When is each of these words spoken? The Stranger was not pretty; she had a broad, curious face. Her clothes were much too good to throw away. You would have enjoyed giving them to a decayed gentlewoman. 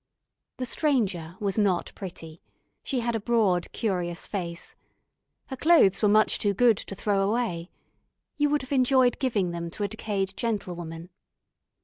The 0.57 0.65
Stranger 0.65 1.35
was 1.39 1.59
not 1.59 1.91
pretty; 1.93 2.41
she 2.81 3.01
had 3.01 3.15
a 3.15 3.19
broad, 3.19 3.71
curious 3.71 4.25
face. 4.25 4.73
Her 5.45 5.55
clothes 5.55 6.01
were 6.01 6.09
much 6.09 6.39
too 6.39 6.55
good 6.55 6.77
to 6.77 6.95
throw 6.95 7.21
away. 7.21 7.69
You 8.35 8.49
would 8.49 8.63
have 8.63 8.71
enjoyed 8.71 9.19
giving 9.19 9.51
them 9.51 9.69
to 9.69 9.83
a 9.83 9.87
decayed 9.87 10.35
gentlewoman. 10.35 11.09